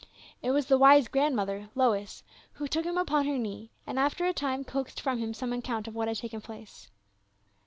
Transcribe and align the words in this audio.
It 0.41 0.49
was 0.49 0.65
the 0.65 0.79
wise 0.79 1.07
grandmother, 1.07 1.69
Lois, 1.75 2.23
who 2.53 2.67
took 2.67 2.85
him 2.85 2.97
upon 2.97 3.27
her 3.27 3.37
knee, 3.37 3.69
and 3.85 3.99
after 3.99 4.25
a 4.25 4.33
time 4.33 4.63
coaxed 4.63 4.99
from 4.99 5.19
him 5.19 5.31
some 5.31 5.53
account 5.53 5.87
of 5.87 5.93
what 5.93 6.07
had 6.07 6.17
taken 6.17 6.41
place. 6.41 6.89